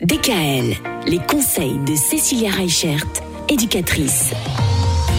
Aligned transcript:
DKL, 0.00 0.76
les 1.06 1.18
conseils 1.18 1.78
de 1.86 1.94
Cécilia 1.94 2.50
Reichert, 2.50 3.04
éducatrice. 3.48 4.32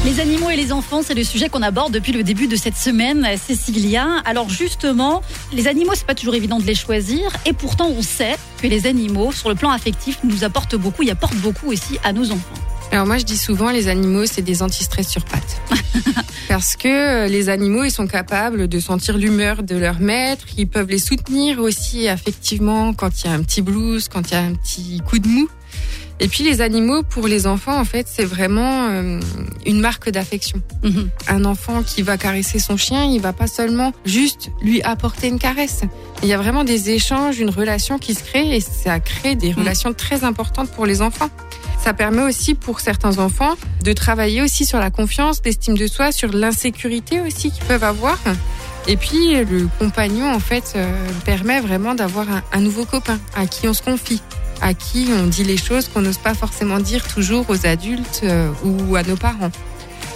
Les 0.05 0.19
animaux 0.19 0.49
et 0.49 0.55
les 0.55 0.71
enfants, 0.71 1.01
c'est 1.03 1.13
le 1.13 1.23
sujet 1.23 1.49
qu'on 1.49 1.61
aborde 1.61 1.91
depuis 1.91 2.11
le 2.11 2.23
début 2.23 2.47
de 2.47 2.55
cette 2.55 2.78
semaine, 2.78 3.28
Cécilia. 3.38 4.21
Alors 4.25 4.49
justement, 4.49 5.21
les 5.54 5.67
animaux, 5.67 5.93
c'est 5.96 6.07
pas 6.07 6.15
toujours 6.15 6.35
évident 6.35 6.59
de 6.59 6.65
les 6.65 6.75
choisir, 6.75 7.31
et 7.46 7.54
pourtant 7.54 7.88
on 7.89 8.01
sait 8.01 8.35
que 8.62 8.67
les 8.67 8.88
animaux, 8.88 9.31
sur 9.31 9.49
le 9.49 9.55
plan 9.55 9.71
affectif, 9.71 10.20
nous 10.23 10.43
apportent 10.43 10.76
beaucoup, 10.76 11.04
ils 11.04 11.12
apportent 11.12 11.36
beaucoup 11.36 11.71
aussi 11.71 12.00
à 12.04 12.14
nos 12.14 12.32
enfants. 12.32 12.66
Alors 12.91 13.05
moi 13.05 13.17
je 13.17 13.25
dis 13.25 13.38
souvent 13.38 13.69
les 13.69 13.89
animaux 13.89 14.25
c'est 14.25 14.41
des 14.41 14.61
anti-stress 14.61 15.07
sur 15.07 15.25
pattes. 15.25 15.61
Parce 16.47 16.75
que 16.75 16.87
euh, 16.87 17.27
les 17.27 17.49
animaux 17.49 17.83
ils 17.83 17.91
sont 17.91 18.07
capables 18.07 18.67
de 18.67 18.79
sentir 18.79 19.17
l'humeur 19.17 19.63
de 19.63 19.75
leur 19.75 19.99
maître, 19.99 20.45
ils 20.57 20.67
peuvent 20.67 20.89
les 20.89 21.00
soutenir 21.00 21.59
aussi 21.59 22.07
affectivement 22.07 22.93
quand 22.93 23.23
il 23.23 23.27
y 23.27 23.29
a 23.29 23.33
un 23.33 23.43
petit 23.43 23.61
blues, 23.61 24.07
quand 24.07 24.31
il 24.31 24.33
y 24.33 24.37
a 24.37 24.41
un 24.41 24.54
petit 24.54 25.01
coup 25.05 25.19
de 25.19 25.27
mou. 25.27 25.50
Et 26.19 26.27
puis 26.29 26.43
les 26.43 26.61
animaux 26.61 27.04
pour 27.04 27.28
les 27.28 27.45
enfants 27.45 27.78
en 27.78 27.86
fait 27.86 28.07
c'est 28.09 28.23
vraiment 28.23 28.87
euh, 28.89 29.19
une 29.65 29.81
marque 29.81 30.09
d'affection. 30.09 30.61
Mhm. 30.83 31.09
Un 31.28 31.45
enfant 31.45 31.83
qui 31.83 32.02
va 32.02 32.17
caresser 32.17 32.58
son 32.58 32.78
chien, 32.78 33.03
il 33.03 33.19
va 33.19 33.33
pas 33.33 33.47
seulement 33.47 33.92
juste 34.06 34.50
lui 34.61 34.81
apporter 34.81 35.28
une 35.28 35.39
caresse. 35.39 35.81
Il 36.23 36.30
y 36.30 36.33
a 36.33 36.38
vraiment 36.38 36.64
des 36.64 36.89
échanges, 36.89 37.38
une 37.39 37.50
relation 37.52 38.00
qui 38.00 38.16
se 38.16 38.23
crée 38.23 38.56
et 38.56 38.61
ça 38.61 39.00
crée 39.00 39.36
des 39.36 39.52
relations 39.52 39.94
très 39.94 40.23
importantes 40.23 40.72
pour 40.72 40.86
les 40.86 41.02
enfants. 41.02 41.30
Ça 41.88 41.94
permet 41.94 42.23
aussi 42.23 42.53
pour 42.53 42.81
certains 42.81 43.17
enfants 43.17 43.55
de 43.86 43.94
travailler 43.94 44.41
aussi 44.41 44.66
sur 44.66 44.78
la 44.78 44.91
confiance, 44.91 45.39
l'estime 45.45 45.78
de 45.78 45.88
soi, 45.88 46.11
sur 46.11 46.33
l'insécurité 46.33 47.22
aussi 47.22 47.50
qu'ils 47.50 47.64
peuvent 47.64 47.86
avoir. 47.86 48.19
Et 48.89 48.97
puis 48.97 49.36
le 49.36 49.69
compagnon 49.80 50.30
en 50.30 50.42
fait 50.42 50.73
euh, 50.75 50.86
permet 51.23 51.61
vraiment 51.61 51.95
d'avoir 51.95 52.25
un, 52.52 52.59
nouveau 52.59 52.83
copain 52.83 53.17
à 53.38 53.45
qui 53.45 53.69
on 53.69 53.73
se 53.73 53.81
confie, 53.81 54.22
à 54.61 54.73
qui 54.73 55.08
on 55.17 55.28
dit 55.28 55.45
les 55.45 55.55
choses 55.55 55.88
qu'on 55.88 56.02
n'ose 56.02 56.17
pas 56.17 56.33
forcément 56.33 56.81
dire 56.81 57.08
toujours 57.08 57.45
aux 57.47 57.66
adultes 57.66 58.19
euh, 58.25 58.52
ou 58.66 58.97
à 58.97 59.03
nos 59.03 59.16
parents. 59.16 59.52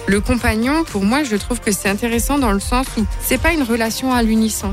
Le 0.06 0.20
compagnon, 0.20 0.84
pour 0.84 1.04
moi, 1.04 1.24
je 1.24 1.36
trouve 1.36 1.60
que 1.60 1.72
c'est 1.72 1.88
intéressant 1.88 2.38
dans 2.38 2.52
le 2.52 2.60
sens 2.60 2.86
où 2.98 3.06
c'est 3.22 3.40
pas 3.40 3.54
une 3.54 3.62
relation 3.62 4.12
à 4.12 4.22
l'unisson. 4.22 4.72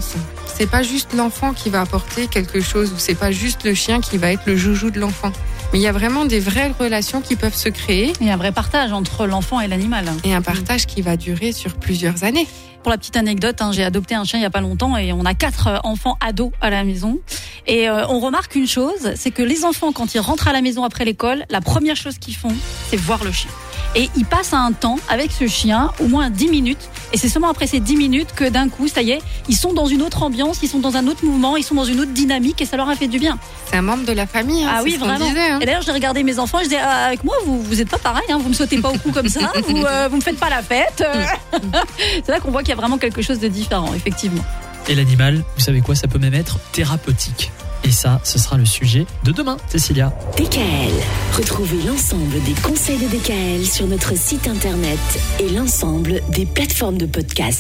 C'est 0.54 0.70
pas 0.70 0.84
juste 0.84 1.14
l'enfant 1.14 1.54
qui 1.54 1.70
va 1.70 1.80
apporter 1.80 2.28
quelque 2.28 2.60
chose 2.60 2.92
ou 2.92 2.96
c'est 2.98 3.16
pas 3.16 3.32
juste 3.32 3.64
le 3.64 3.74
chien 3.74 4.02
qui 4.02 4.18
va 4.18 4.34
être 4.34 4.46
le 4.48 4.58
joujou 4.58 4.90
de 4.90 5.00
l'enfant. 5.00 5.32
Mais 5.72 5.80
il 5.80 5.82
y 5.82 5.88
a 5.88 5.92
vraiment 5.92 6.26
des 6.26 6.40
vraies 6.40 6.74
relations 6.80 7.22
qui 7.22 7.36
peuvent 7.36 7.56
se 7.56 7.70
créer 7.70 8.14
a 8.22 8.34
un 8.34 8.38
vrai 8.38 8.52
partage 8.52 8.92
entre 8.92 9.28
l'enfant 9.28 9.60
et 9.60 9.68
l'animal. 9.68 10.06
et 10.24 10.34
un 10.34 10.42
partage 10.42 10.88
qui 10.88 11.02
va 11.02 11.16
durer 11.16 11.52
sur 11.52 11.76
plusieurs 11.76 12.24
années. 12.24 12.48
Pour 12.84 12.92
la 12.92 12.98
petite 12.98 13.18
anecdote, 13.18 13.58
hein, 13.62 13.72
j'ai 13.74 13.84
adopté 13.84 14.16
un 14.16 14.24
chien 14.24 14.40
il 14.40 14.42
y 14.42 14.46
a 14.46 14.50
pas 14.50 14.62
longtemps 14.62 14.96
et 14.98 15.12
on 15.12 15.26
a 15.26 15.34
quatre 15.34 15.68
euh, 15.68 15.78
enfants 15.84 16.18
ados 16.22 16.52
à 16.62 16.70
la 16.70 16.84
maison. 16.84 17.20
Et 17.68 17.90
euh, 17.90 18.08
on 18.08 18.20
remarque 18.20 18.56
une 18.56 18.68
chose, 18.68 19.12
c'est 19.16 19.32
que 19.32 19.44
les 19.44 19.66
enfants, 19.66 19.92
quand 19.92 20.16
ils 20.16 20.20
rentrent 20.20 20.48
à 20.48 20.54
la 20.54 20.62
maison 20.62 20.84
après 20.84 21.04
l'école, 21.06 21.46
la 21.50 21.62
première 21.62 21.96
chose 21.98 22.18
qu'ils 22.18 22.36
font, 22.36 22.54
c'est 22.90 22.98
voir 22.98 23.24
le 23.24 23.32
chien. 23.32 23.52
Et 23.96 24.08
ils 24.16 24.26
passent 24.26 24.54
un 24.54 24.72
temps 24.72 24.98
avec 25.10 25.32
ce 25.32 25.48
chien, 25.48 25.92
au 26.00 26.08
moins 26.08 26.30
10 26.30 26.48
minutes. 26.50 26.90
Et 27.12 27.18
c'est 27.18 27.28
seulement 27.28 27.50
après 27.50 27.66
ces 27.68 27.80
10 27.80 27.96
minutes 27.96 28.30
que 28.36 28.48
d'un 28.48 28.70
coup, 28.70 28.88
ça 28.88 29.02
y 29.02 29.12
est, 29.12 29.20
ils 29.50 29.56
sont 29.56 29.74
dans 29.74 29.88
une 29.88 30.02
autre 30.04 30.22
ambiance, 30.24 30.60
ils 30.62 30.70
sont 30.70 30.80
dans 30.80 30.96
un 30.96 31.08
autre 31.08 31.26
mouvement, 31.26 31.58
ils 31.58 31.64
sont 31.64 31.74
dans 31.76 31.86
une 31.86 32.00
autre 32.00 32.12
dynamique 32.12 32.62
et 32.62 32.66
ça 32.66 32.78
leur 32.78 32.88
a 32.88 32.96
fait 32.96 33.08
du 33.08 33.18
bien. 33.20 33.38
C'est 33.66 33.78
un 33.78 33.82
membre 33.82 34.06
de 34.06 34.12
la 34.14 34.26
famille. 34.28 34.64
hein, 34.64 34.70
Ah 34.78 34.82
oui, 34.84 34.96
vraiment. 34.98 35.26
disait, 35.28 35.50
hein. 35.50 35.60
Et 35.62 35.66
d'ailleurs, 35.66 35.82
j'ai 35.82 35.92
regardé 35.92 36.24
mes 36.24 36.38
enfants, 36.40 36.60
je 36.60 36.66
disais, 36.66 36.80
ah, 36.82 37.06
avec 37.08 37.24
moi, 37.24 37.36
vous 37.46 37.62
vous 37.64 37.82
êtes 37.82 37.90
pas 37.90 37.98
pareil, 37.98 38.26
hein, 38.30 38.38
vous 38.40 38.50
me 38.50 38.54
sautez 38.54 38.78
pas 38.80 38.90
au 38.90 38.98
cou 38.98 39.12
comme 39.12 39.28
ça, 39.30 39.52
vous, 39.68 39.84
euh, 39.84 40.08
vous 40.10 40.18
me 40.18 40.22
faites 40.22 40.40
pas 40.40 40.50
la 40.50 40.62
fête. 40.62 41.02
euh. 41.06 41.26
c'est 42.26 42.32
là 42.32 42.40
qu'on 42.40 42.52
voit 42.52 42.64
qu'il 42.70 42.76
y 42.76 42.78
a 42.78 42.82
vraiment 42.82 43.00
quelque 43.00 43.24
chose 43.24 43.40
de 43.40 43.48
différent, 43.48 43.96
effectivement. 43.96 44.44
Et 44.88 44.94
l'animal, 44.94 45.44
vous 45.58 45.64
savez 45.64 45.82
quoi, 45.82 45.96
ça 45.96 46.08
peut 46.08 46.20
même 46.20 46.36
être 46.36 46.60
thérapeutique. 46.72 47.52
Et 47.84 47.90
ça, 47.92 48.22
ce 48.24 48.38
sera 48.38 48.58
le 48.58 48.66
sujet 48.66 49.08
de 49.24 49.32
demain, 49.32 49.58
Cécilia. 49.70 50.14
DKL, 50.38 50.94
retrouvez 51.36 51.82
l'ensemble 51.88 52.40
des 52.44 52.54
conseils 52.62 53.00
de 53.00 53.08
DKL 53.08 53.66
sur 53.66 53.88
notre 53.88 54.16
site 54.16 54.48
internet 54.48 55.00
et 55.40 55.50
l'ensemble 55.50 56.22
des 56.30 56.46
plateformes 56.46 57.00
de 57.00 57.08
podcast. 57.08 57.58